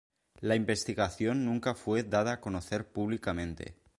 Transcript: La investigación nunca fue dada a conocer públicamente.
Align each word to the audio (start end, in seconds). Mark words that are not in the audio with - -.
La 0.39 0.55
investigación 0.55 1.45
nunca 1.45 1.75
fue 1.75 2.01
dada 2.01 2.31
a 2.31 2.41
conocer 2.41 2.87
públicamente. 2.91 3.75